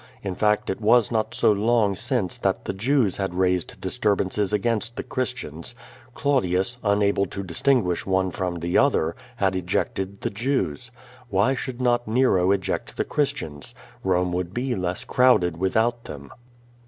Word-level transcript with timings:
In 0.23 0.33
fact, 0.33 0.71
it 0.71 0.81
was 0.81 1.11
not 1.11 1.35
so 1.35 1.51
long 1.51 1.93
since 1.93 2.39
that 2.39 2.65
the 2.65 2.73
Jews 2.73 3.17
had 3.17 3.35
raised 3.35 3.79
disturbances 3.79 4.51
against 4.51 4.95
the 4.95 5.03
Christians. 5.03 5.75
Clau 6.15 6.39
dius, 6.41 6.77
unable 6.83 7.27
to 7.27 7.43
distinguish 7.43 8.03
one 8.07 8.31
from 8.31 8.55
the 8.55 8.79
other, 8.79 9.15
had 9.35 9.55
ejected 9.55 10.21
the 10.21 10.31
Jews. 10.31 10.89
WHiy 11.31 11.55
should 11.55 11.79
not 11.79 12.07
Nero 12.07 12.49
eject 12.51 12.97
the 12.97 13.05
Christians? 13.05 13.75
Rome 14.03 14.33
would 14.33 14.55
be 14.55 14.73
less 14.75 15.03
crowded 15.03 15.57
without 15.57 16.05
them. 16.05 16.31